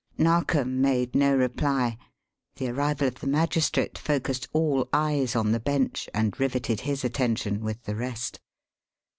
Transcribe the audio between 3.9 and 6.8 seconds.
focussed all eyes on the bench and riveted